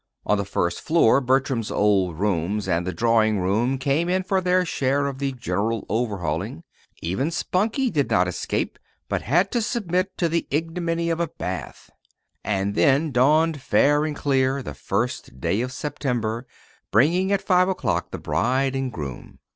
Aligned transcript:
On 0.25 0.35
the 0.35 0.45
first 0.45 0.81
floor 0.81 1.21
Bertram's 1.21 1.69
old 1.69 2.17
rooms 2.17 2.67
and 2.67 2.87
the 2.87 2.91
drawing 2.91 3.39
room 3.39 3.77
came 3.77 4.09
in 4.09 4.23
for 4.23 4.41
their 4.41 4.65
share 4.65 5.05
of 5.05 5.19
the 5.19 5.31
general 5.33 5.85
overhauling. 5.89 6.63
Even 7.03 7.29
Spunkie 7.29 7.91
did 7.91 8.09
not 8.09 8.27
escape, 8.27 8.79
but 9.07 9.21
had 9.21 9.51
to 9.51 9.61
submit 9.61 10.17
to 10.17 10.27
the 10.27 10.47
ignominy 10.49 11.11
of 11.11 11.19
a 11.19 11.27
bath. 11.27 11.91
And 12.43 12.73
then 12.73 13.11
dawned 13.11 13.61
fair 13.61 14.03
and 14.03 14.15
clear 14.15 14.63
the 14.63 14.73
first 14.73 15.39
day 15.39 15.61
of 15.61 15.71
September, 15.71 16.47
bringing 16.89 17.31
at 17.31 17.39
five 17.43 17.69
o'clock 17.69 18.09
the 18.09 18.17
bride 18.17 18.75
and 18.75 18.91
groom. 18.91 19.37